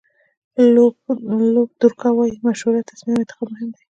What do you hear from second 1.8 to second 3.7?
دورکا وایي مشوره، تصمیم او انتخاب مهم